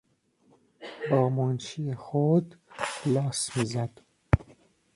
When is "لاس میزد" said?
3.05-4.01